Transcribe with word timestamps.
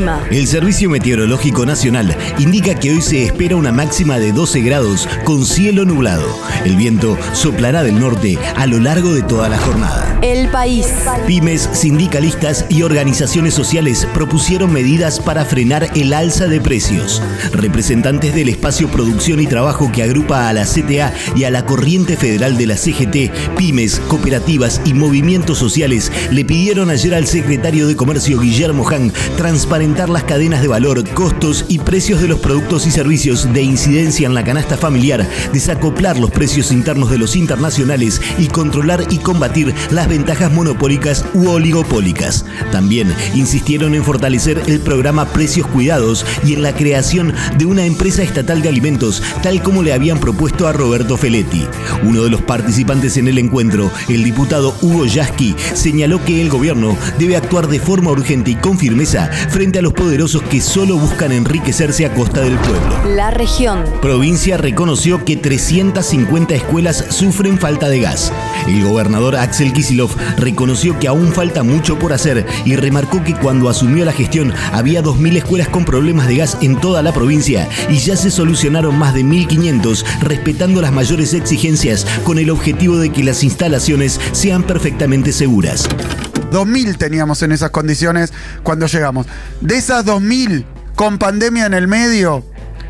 El 0.00 0.06
clima. 0.06 0.26
El 0.30 0.46
Servicio 0.46 0.88
Meteorológico 0.88 1.66
Nacional 1.66 2.16
indica 2.38 2.74
que 2.74 2.90
hoy 2.90 3.02
se 3.02 3.24
espera 3.24 3.56
una 3.56 3.70
máxima 3.70 4.18
de 4.18 4.32
12 4.32 4.60
grados 4.62 5.06
con 5.24 5.44
cielo 5.44 5.84
nublado. 5.84 6.26
El 6.64 6.76
viento 6.76 7.18
soplará 7.32 7.82
del 7.82 8.00
norte 8.00 8.38
a 8.56 8.66
lo 8.66 8.78
largo 8.78 9.12
de 9.12 9.22
toda 9.22 9.48
la 9.48 9.58
jornada. 9.58 10.18
El 10.22 10.48
país. 10.48 10.86
Pymes, 11.26 11.68
sindicalistas 11.72 12.64
y 12.70 12.82
organizaciones 12.82 13.52
sociales 13.52 14.06
propusieron 14.14 14.72
medidas 14.72 15.20
para 15.20 15.44
frenar 15.44 15.90
el 15.94 16.14
alza 16.14 16.46
de 16.46 16.60
precios. 16.60 17.22
Representantes 17.52 18.34
del 18.34 18.48
espacio 18.48 18.88
Producción 18.88 19.40
y 19.40 19.46
Trabajo 19.46 19.90
que 19.92 20.02
agrupa 20.02 20.48
a 20.48 20.52
la 20.52 20.64
CTA 20.64 21.12
y 21.36 21.44
a 21.44 21.50
la 21.50 21.66
Corriente 21.66 22.16
Federal 22.16 22.56
de 22.56 22.66
la 22.66 22.76
CGT, 22.76 23.56
pymes, 23.56 24.00
cooperativas 24.08 24.80
y 24.84 24.94
movimientos 24.94 25.58
sociales 25.58 26.10
le 26.30 26.44
pidieron 26.44 26.90
ayer 26.90 27.14
al 27.14 27.26
secretario 27.26 27.86
de 27.86 27.96
Comercio 27.96 28.40
Guillermo 28.40 28.88
Han 28.88 29.12
transparentar 29.36 29.89
las 29.90 30.24
cadenas 30.24 30.62
de 30.62 30.68
valor, 30.68 31.06
costos 31.10 31.64
y 31.68 31.78
precios 31.78 32.22
de 32.22 32.28
los 32.28 32.38
productos 32.38 32.86
y 32.86 32.92
servicios 32.92 33.52
de 33.52 33.62
incidencia 33.62 34.26
en 34.26 34.34
la 34.34 34.44
canasta 34.44 34.76
familiar, 34.76 35.28
desacoplar 35.52 36.16
los 36.18 36.30
precios 36.30 36.70
internos 36.70 37.10
de 37.10 37.18
los 37.18 37.34
internacionales 37.34 38.20
y 38.38 38.46
controlar 38.46 39.04
y 39.10 39.18
combatir 39.18 39.74
las 39.90 40.08
ventajas 40.08 40.52
monopólicas 40.52 41.26
u 41.34 41.48
oligopólicas. 41.48 42.46
También 42.70 43.12
insistieron 43.34 43.94
en 43.94 44.04
fortalecer 44.04 44.62
el 44.68 44.80
programa 44.80 45.26
Precios 45.26 45.66
Cuidados 45.66 46.24
y 46.46 46.54
en 46.54 46.62
la 46.62 46.72
creación 46.72 47.34
de 47.58 47.66
una 47.66 47.84
empresa 47.84 48.22
estatal 48.22 48.62
de 48.62 48.68
alimentos, 48.68 49.22
tal 49.42 49.60
como 49.62 49.82
le 49.82 49.92
habían 49.92 50.20
propuesto 50.20 50.68
a 50.68 50.72
Roberto 50.72 51.16
Feletti. 51.16 51.66
Uno 52.04 52.22
de 52.22 52.30
los 52.30 52.42
participantes 52.42 53.16
en 53.16 53.26
el 53.28 53.38
encuentro, 53.38 53.90
el 54.08 54.22
diputado 54.22 54.74
Hugo 54.80 55.04
Yasky, 55.04 55.56
señaló 55.74 56.24
que 56.24 56.40
el 56.40 56.48
gobierno 56.48 56.96
debe 57.18 57.36
actuar 57.36 57.68
de 57.68 57.80
forma 57.80 58.12
urgente 58.12 58.52
y 58.52 58.54
con 58.54 58.78
firmeza 58.78 59.28
frente 59.50 59.79
a 59.79 59.79
los 59.82 59.92
poderosos 59.92 60.42
que 60.42 60.60
solo 60.60 60.96
buscan 60.96 61.32
enriquecerse 61.32 62.06
a 62.06 62.14
costa 62.14 62.40
del 62.40 62.56
pueblo. 62.58 63.14
La 63.14 63.30
región. 63.30 63.84
Provincia 64.00 64.56
reconoció 64.56 65.24
que 65.24 65.36
350 65.36 66.54
escuelas 66.54 67.04
sufren 67.10 67.58
falta 67.58 67.88
de 67.88 68.00
gas. 68.00 68.32
El 68.66 68.82
gobernador 68.84 69.36
Axel 69.36 69.72
Kisilov 69.72 70.10
reconoció 70.36 70.98
que 70.98 71.08
aún 71.08 71.32
falta 71.32 71.62
mucho 71.62 71.98
por 71.98 72.12
hacer 72.12 72.46
y 72.64 72.76
remarcó 72.76 73.22
que 73.24 73.34
cuando 73.34 73.68
asumió 73.68 74.04
la 74.04 74.12
gestión 74.12 74.52
había 74.72 75.02
2.000 75.02 75.36
escuelas 75.36 75.68
con 75.68 75.84
problemas 75.84 76.26
de 76.26 76.36
gas 76.36 76.58
en 76.60 76.80
toda 76.80 77.02
la 77.02 77.12
provincia 77.12 77.68
y 77.88 77.96
ya 77.96 78.16
se 78.16 78.30
solucionaron 78.30 78.98
más 78.98 79.14
de 79.14 79.24
1.500 79.24 80.04
respetando 80.20 80.80
las 80.80 80.92
mayores 80.92 81.34
exigencias 81.34 82.06
con 82.24 82.38
el 82.38 82.50
objetivo 82.50 82.98
de 82.98 83.10
que 83.10 83.24
las 83.24 83.44
instalaciones 83.44 84.20
sean 84.32 84.62
perfectamente 84.62 85.32
seguras. 85.32 85.88
2.000 86.50 86.96
teníamos 86.96 87.42
en 87.42 87.52
esas 87.52 87.70
condiciones 87.70 88.32
cuando 88.62 88.86
llegamos. 88.86 89.26
De 89.60 89.76
esas 89.76 90.04
2.000 90.04 90.64
con 90.94 91.18
pandemia 91.18 91.66
en 91.66 91.74
el 91.74 91.88
medio, 91.88 92.44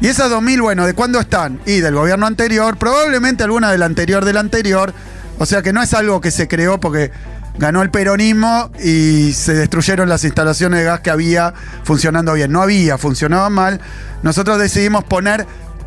y 0.00 0.08
esas 0.08 0.30
2.000, 0.30 0.60
bueno, 0.60 0.86
¿de 0.86 0.94
cuándo 0.94 1.18
están? 1.18 1.58
Y 1.64 1.80
del 1.80 1.94
gobierno 1.94 2.26
anterior, 2.26 2.76
probablemente 2.76 3.44
alguna 3.44 3.72
del 3.72 3.82
anterior 3.82 4.24
del 4.24 4.36
anterior. 4.36 4.92
O 5.38 5.46
sea 5.46 5.62
que 5.62 5.72
no 5.72 5.82
es 5.82 5.94
algo 5.94 6.20
que 6.20 6.30
se 6.30 6.48
creó 6.48 6.78
porque 6.78 7.10
ganó 7.58 7.82
el 7.82 7.90
peronismo 7.90 8.70
y 8.82 9.32
se 9.32 9.54
destruyeron 9.54 10.08
las 10.08 10.24
instalaciones 10.24 10.80
de 10.80 10.84
gas 10.84 11.00
que 11.00 11.10
había 11.10 11.54
funcionando 11.84 12.34
bien. 12.34 12.52
No 12.52 12.60
había, 12.60 12.98
funcionaban 12.98 13.52
mal. 13.54 13.80
Nosotros 14.22 14.58
decidimos 14.58 15.04
poner 15.04 15.46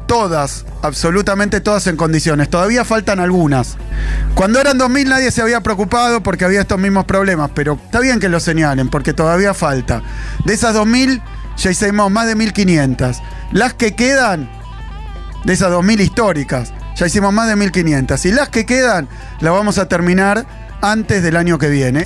todas, 0.10 0.66
absolutamente 0.82 1.62
todas 1.62 1.86
en 1.86 1.96
condiciones. 1.96 2.50
Todavía 2.50 2.84
faltan 2.84 3.20
algunas. 3.20 3.78
Cuando 4.34 4.60
eran 4.60 4.80
2.000 4.80 5.08
nadie 5.08 5.30
se 5.30 5.44
había 5.44 5.62
preocupado 5.62 6.24
porque 6.24 6.46
había 6.46 6.62
estos 6.62 6.80
mismos 6.80 7.06
problemas, 7.06 7.52
pero 7.54 7.80
está 7.86 8.00
bien 8.00 8.20
que 8.20 8.28
lo 8.28 8.40
señalen 8.40 8.90
porque 8.90 9.14
todavía 9.14 9.54
falta. 9.54 10.02
De 10.46 10.56
esas 10.56 10.76
2.000 10.76 11.22
ya 11.58 11.70
hicimos 11.70 12.10
más 12.10 12.26
de 12.26 12.36
1.500. 12.36 13.22
Las 13.52 13.76
que 13.76 13.94
quedan, 13.94 14.50
de 15.46 15.54
esas 15.54 15.72
2.000 15.72 16.02
históricas, 16.02 16.74
ya 16.96 17.06
hicimos 17.06 17.32
más 17.32 17.48
de 17.48 17.56
1.500. 17.56 18.26
Y 18.26 18.32
las 18.32 18.50
que 18.50 18.66
quedan, 18.66 19.08
las 19.42 19.54
vamos 19.54 19.78
a 19.78 19.88
terminar 19.88 20.44
antes 20.82 21.22
del 21.22 21.36
año 21.36 21.60
que 21.60 21.70
viene. 21.70 22.04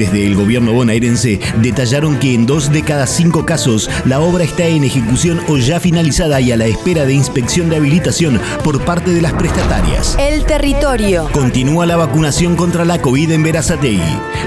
Desde 0.00 0.26
el 0.26 0.34
gobierno 0.34 0.72
bonaerense 0.72 1.40
detallaron 1.60 2.18
que 2.18 2.32
en 2.32 2.46
dos 2.46 2.72
de 2.72 2.82
cada 2.82 3.06
cinco 3.06 3.44
casos 3.44 3.90
la 4.06 4.20
obra 4.20 4.44
está 4.44 4.66
en 4.66 4.82
ejecución 4.82 5.42
o 5.46 5.58
ya 5.58 5.78
finalizada 5.78 6.40
y 6.40 6.52
a 6.52 6.56
la 6.56 6.64
espera 6.64 7.04
de 7.04 7.12
inspección 7.12 7.68
de 7.68 7.76
habilitación 7.76 8.40
por 8.64 8.82
parte 8.82 9.12
de 9.12 9.20
las 9.20 9.34
prestatarias. 9.34 10.16
El 10.18 10.46
territorio. 10.46 11.28
Continúa 11.34 11.84
la 11.84 11.98
vacunación 11.98 12.56
contra 12.56 12.86
la 12.86 13.02
COVID 13.02 13.30
en 13.30 13.42
Verazategui. 13.42 14.00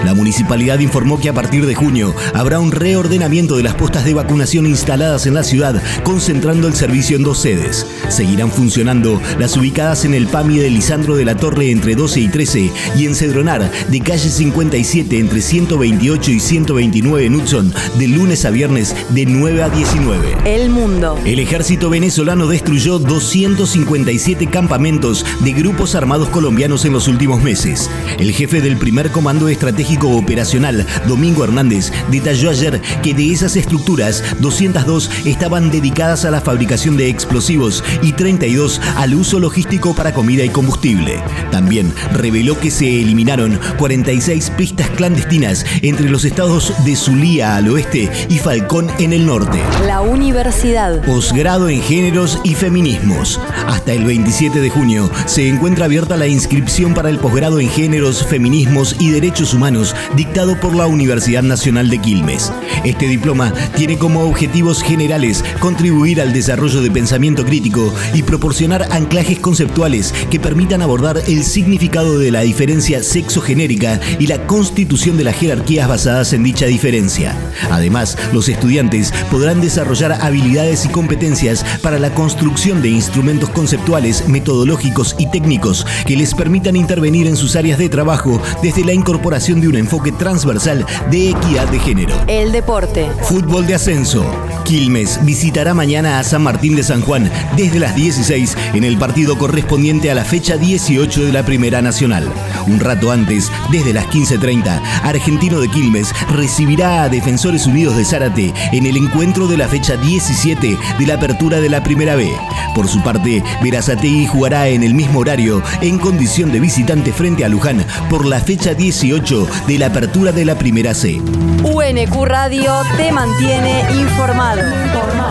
La 0.04 0.16
municipalidad 0.16 0.80
informó 0.80 1.20
que 1.20 1.30
a 1.30 1.34
partir 1.34 1.68
de 1.68 1.76
junio 1.76 2.16
habrá 2.34 2.60
un 2.60 2.72
reordenamiento 2.72 3.56
de 3.56 3.62
las 3.62 3.76
postas 3.76 4.06
de 4.06 4.16
vacunación 4.16 4.66
instaladas 4.66 5.28
en 5.28 5.36
la 5.36 5.44
ciudad, 5.44 5.80
concentrando 6.04 6.68
el 6.68 6.74
servicio 6.74 7.16
en 7.16 7.24
dos 7.24 7.38
sedes. 7.38 7.86
Seguirán 8.10 8.50
funcionando 8.50 9.22
las 9.38 9.56
ubicadas 9.56 10.04
en 10.04 10.16
el 10.16 10.26
PAMI 10.26 10.58
de 10.58 10.72
Lisandro 10.72 11.16
de 11.16 11.26
la 11.26 11.38
Torre 11.38 11.70
entre 11.70 11.94
12 11.94 12.22
y 12.22 12.28
13 12.28 12.72
y 12.98 13.06
en 13.06 13.14
Cedronar 13.14 13.70
de 13.88 14.00
calle 14.00 14.30
57 14.30 15.20
entre 15.20 15.43
128 15.44 16.32
y 16.32 16.40
129 16.40 17.26
en 17.26 17.36
Hudson 17.36 17.74
de 18.00 18.08
lunes 18.08 18.46
a 18.46 18.50
viernes 18.50 18.96
de 19.10 19.26
9 19.26 19.64
a 19.64 19.70
19. 19.70 20.38
El 20.46 20.70
mundo. 20.70 21.20
El 21.26 21.40
ejército 21.40 21.90
venezolano 21.90 22.48
destruyó 22.48 22.98
257 22.98 24.48
campamentos 24.48 25.26
de 25.42 25.52
grupos 25.52 25.96
armados 25.96 26.30
colombianos 26.30 26.86
en 26.86 26.94
los 26.94 27.08
últimos 27.08 27.44
meses. 27.44 27.90
El 28.20 28.32
jefe 28.32 28.62
del 28.62 28.78
primer 28.78 29.12
comando 29.12 29.50
estratégico 29.50 30.10
operacional, 30.12 30.88
Domingo 31.08 31.44
Hernández, 31.44 31.92
detalló 32.10 32.50
ayer 32.50 32.82
que 33.02 33.14
de 33.14 33.32
esas 33.32 33.58
estructuras, 33.58 34.24
202 34.40 35.10
estaban 35.26 35.72
dedicadas 35.72 36.24
a 36.24 36.32
la 36.32 36.42
fabricación 36.42 36.96
de 36.96 37.10
explosivos 37.10 37.84
y 38.02 38.14
32 38.14 38.80
al 38.96 39.14
uso 39.14 39.40
logístico 39.40 39.94
para 39.94 40.14
comida 40.14 40.46
y 40.46 40.50
combustible. 40.50 41.22
También 41.52 41.94
reveló 42.14 42.58
que 42.60 42.72
se 42.72 43.02
eliminaron 43.02 43.60
46 43.78 44.52
pistas 44.52 44.90
clandestinas 44.92 45.33
entre 45.82 46.10
los 46.10 46.26
estados 46.26 46.72
de 46.86 46.96
Zulía 46.96 47.56
al 47.56 47.68
oeste 47.70 48.08
y 48.30 48.38
Falcón 48.38 48.88
en 49.00 49.14
el 49.14 49.26
norte. 49.26 49.60
La 49.88 50.02
universidad. 50.02 51.04
Posgrado 51.04 51.70
en 51.70 51.82
Géneros 51.82 52.40
y 52.44 52.54
Feminismos. 52.54 53.40
Hasta 53.66 53.94
el 53.94 54.06
27 54.06 54.60
de 54.60 54.70
junio 54.70 55.10
se 55.26 55.48
encuentra 55.48 55.86
abierta 55.86 56.18
la 56.18 56.28
inscripción 56.28 56.94
para 56.94 57.10
el 57.10 57.18
posgrado 57.18 57.60
en 57.60 57.68
Géneros, 57.68 58.24
Feminismos 58.28 58.96
y 59.00 59.10
Derechos 59.10 59.56
Humanos 59.56 59.96
dictado 60.16 60.60
por 60.60 60.76
la 60.76 60.86
Universidad 60.86 61.42
Nacional 61.42 61.90
de 61.90 61.98
Quilmes. 61.98 62.52
Este 62.84 63.08
diploma 63.08 63.52
tiene 63.76 63.98
como 63.98 64.26
objetivos 64.26 64.84
generales 64.84 65.44
contribuir 65.60 66.22
al 66.22 66.32
desarrollo 66.32 66.84
de 66.84 66.92
pensamiento 66.92 67.44
crítico 67.44 67.92
y 68.14 68.22
proporcionar 68.22 68.88
anclajes 68.92 69.40
conceptuales 69.40 70.14
que 70.30 70.40
permitan 70.40 70.84
abordar 70.84 71.24
el 71.28 71.44
significado 71.44 72.20
de 72.20 72.30
la 72.30 72.42
diferencia 72.42 73.02
sexogenérica 73.02 74.00
y 74.20 74.28
la 74.28 74.46
constitución 74.46 75.13
de 75.18 75.24
las 75.24 75.36
jerarquías 75.36 75.88
basadas 75.88 76.34
en 76.34 76.44
dicha 76.44 76.66
diferencia. 76.66 77.36
Además, 77.72 78.18
los 78.32 78.50
estudiantes 78.50 79.14
podrán 79.32 79.62
desarrollar 79.62 80.14
habilidades 80.22 80.86
y 80.86 80.90
competencias 80.90 81.66
para 81.82 82.00
la 82.00 82.14
construcción 82.14 82.82
de 82.82 82.90
instrumentos 82.90 83.50
conceptuales, 83.50 84.28
metodológicos 84.28 85.16
y 85.18 85.30
técnicos 85.30 85.86
que 86.06 86.18
les 86.18 86.34
permitan 86.34 86.76
intervenir 86.76 87.28
en 87.28 87.36
sus 87.36 87.56
áreas 87.56 87.80
de 87.80 87.90
trabajo 87.90 88.42
desde 88.62 88.84
la 88.84 88.94
incorporación 88.94 89.62
de 89.62 89.68
un 89.68 89.76
enfoque 89.76 90.12
transversal 90.12 90.86
de 91.10 91.30
equidad 91.30 91.68
de 91.70 91.80
género. 91.80 92.16
El 92.28 92.52
deporte. 92.52 93.08
Fútbol 93.24 93.68
de 93.68 93.76
ascenso. 93.76 94.26
Quilmes 94.66 95.20
visitará 95.24 95.74
mañana 95.74 96.20
a 96.20 96.24
San 96.24 96.44
Martín 96.44 96.76
de 96.76 96.84
San 96.84 97.02
Juan 97.02 97.30
desde 97.58 97.80
las 97.80 97.96
16 97.96 98.58
en 98.74 98.84
el 98.84 98.98
partido 98.98 99.38
correspondiente 99.38 100.10
a 100.10 100.16
la 100.16 100.24
fecha 100.24 100.58
18 100.58 101.26
de 101.26 101.34
la 101.34 101.44
Primera 101.44 101.82
Nacional. 101.82 102.32
Un 102.68 102.80
rato 102.80 103.12
antes, 103.12 103.52
desde 103.72 103.94
las 103.94 104.06
15.30, 104.08 104.82
Argentino 105.04 105.60
de 105.60 105.70
Quilmes 105.70 106.14
recibirá 106.30 107.04
a 107.04 107.10
Defensores 107.10 107.68
Unidos 107.68 107.96
de 107.96 108.06
Zárate 108.06 108.54
en 108.72 108.86
el 108.86 108.98
encuentro 108.98 109.48
de 109.48 109.58
la 109.58 109.68
fecha 109.68 109.98
17 109.98 110.78
de 111.00 111.08
la 111.08 111.16
apertura 111.16 111.60
de 111.60 111.70
la 111.70 111.84
Primera 111.84 112.16
B. 112.16 112.32
Por 112.76 112.88
su 112.88 113.02
parte, 113.04 113.44
Verazategui 113.62 114.26
jugará 114.26 114.68
en 114.68 114.84
el 114.84 114.94
mismo 114.94 115.20
horario 115.20 115.62
en 115.82 116.00
condición 116.00 116.52
de 116.52 116.60
visitante 116.60 117.14
frente 117.14 117.46
a 117.46 117.50
Luján 117.50 117.86
por 118.10 118.26
la 118.26 118.40
fecha 118.40 118.74
18 118.74 119.48
de 119.68 119.78
la 119.78 119.88
apertura 119.88 120.32
de 120.32 120.46
la 120.46 120.56
Primera 120.58 120.94
C. 120.94 121.22
UNQ 121.64 122.26
Radio 122.26 122.74
te 122.98 123.12
mantiene 123.12 123.86
informado. 123.92 124.62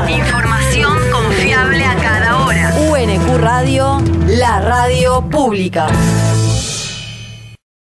Información 0.09 0.99
confiable 1.11 1.85
a 1.85 1.97
cada 1.97 2.45
hora. 2.45 2.75
UNQ 2.91 3.37
Radio, 3.39 4.03
la 4.27 4.61
radio 4.61 5.23
pública. 5.29 5.89